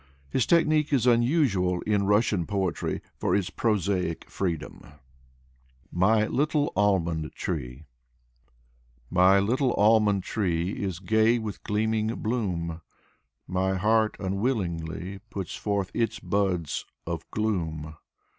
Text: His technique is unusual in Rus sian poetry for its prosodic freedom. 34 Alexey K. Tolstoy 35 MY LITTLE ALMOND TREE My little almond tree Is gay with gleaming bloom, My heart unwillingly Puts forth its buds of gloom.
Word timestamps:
His 0.31 0.47
technique 0.47 0.91
is 0.91 1.05
unusual 1.05 1.79
in 1.81 2.07
Rus 2.07 2.25
sian 2.25 2.47
poetry 2.47 3.01
for 3.19 3.35
its 3.35 3.51
prosodic 3.51 4.27
freedom. 4.31 4.79
34 4.81 4.89
Alexey 4.89 4.93
K. 4.95 5.95
Tolstoy 5.95 6.17
35 6.25 6.27
MY 6.27 6.27
LITTLE 6.27 6.73
ALMOND 6.75 7.31
TREE 7.33 7.85
My 9.11 9.39
little 9.39 9.73
almond 9.75 10.23
tree 10.23 10.71
Is 10.71 10.97
gay 10.97 11.37
with 11.37 11.61
gleaming 11.61 12.07
bloom, 12.15 12.81
My 13.47 13.75
heart 13.75 14.17
unwillingly 14.19 15.19
Puts 15.29 15.55
forth 15.55 15.91
its 15.93 16.17
buds 16.19 16.83
of 17.05 17.29
gloom. 17.29 17.95